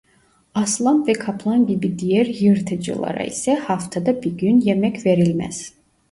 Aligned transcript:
Aslan 0.55 1.07
ve 1.07 1.13
kaplan 1.13 1.67
gibi 1.67 1.99
diğer 1.99 2.25
yırtıcılara 2.25 3.23
ise 3.23 3.53
haftada 3.55 4.23
bir 4.23 4.31
gün 4.37 4.61
yemek 4.61 5.05
verilmez. 5.05 5.73